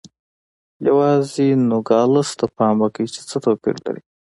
[0.87, 4.01] یوازې نوګالس ته پام وکړئ چې څه توپیر لري.